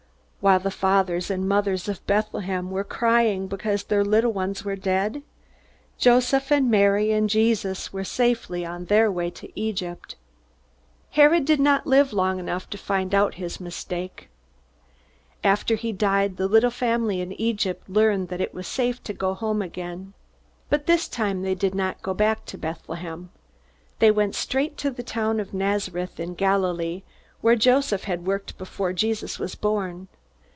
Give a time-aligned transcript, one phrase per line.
[0.43, 5.21] While the fathers and mothers of Bethlehem were crying because their little ones were dead,
[5.99, 10.15] Joseph and Mary and Jesus were safely on their way to Egypt.
[11.11, 14.29] Herod did not live long enough to find out his mistake.
[15.43, 19.35] After he died, the little family in Egypt learned that it was safe to go
[19.35, 20.13] home again.
[20.71, 23.29] But this time they did not go back to Bethlehem.
[23.99, 27.03] They went straight to the town of Nazareth in Galilee,
[27.41, 30.07] where Joseph had worked before Jesus was born.